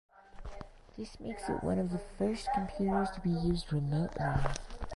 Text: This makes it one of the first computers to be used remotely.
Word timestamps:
This 0.97 1.19
makes 1.19 1.47
it 1.47 1.63
one 1.63 1.77
of 1.77 1.91
the 1.91 1.99
first 2.17 2.47
computers 2.55 3.11
to 3.11 3.21
be 3.21 3.29
used 3.29 3.71
remotely. 3.71 4.25